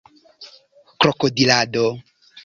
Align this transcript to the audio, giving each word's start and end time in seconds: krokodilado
krokodilado 0.99 1.85